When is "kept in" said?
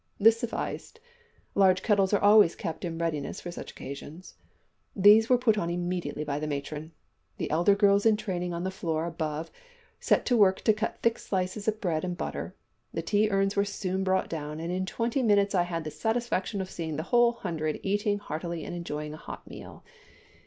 2.55-2.97